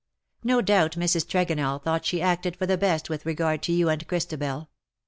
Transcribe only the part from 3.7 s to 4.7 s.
you and Christabel.